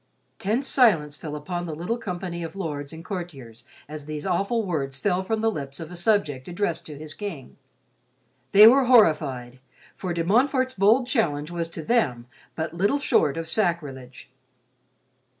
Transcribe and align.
Tense 0.39 0.67
silence 0.67 1.15
fell 1.15 1.35
upon 1.35 1.67
the 1.67 1.75
little 1.75 1.99
company 1.99 2.41
of 2.41 2.55
lords 2.55 2.91
and 2.91 3.05
courtiers 3.05 3.65
as 3.87 4.07
these 4.07 4.25
awful 4.25 4.65
words 4.65 4.97
fell 4.97 5.21
from 5.23 5.41
the 5.41 5.51
lips 5.51 5.79
of 5.79 5.91
a 5.91 5.95
subject, 5.95 6.47
addressed 6.47 6.87
to 6.87 6.97
his 6.97 7.13
king. 7.13 7.55
They 8.51 8.65
were 8.65 8.85
horrified, 8.85 9.59
for 9.95 10.11
De 10.11 10.23
Montfort's 10.23 10.73
bold 10.73 11.05
challenge 11.05 11.51
was 11.51 11.69
to 11.69 11.83
them 11.83 12.25
but 12.55 12.73
little 12.73 12.97
short 12.97 13.37
of 13.37 13.47
sacrilege. 13.47 14.31